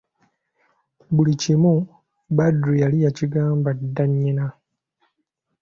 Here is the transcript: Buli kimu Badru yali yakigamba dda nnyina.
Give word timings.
Buli 1.13 1.33
kimu 1.41 1.73
Badru 2.37 2.73
yali 2.81 2.97
yakigamba 3.05 3.69
dda 3.79 4.05
nnyina. 4.09 4.45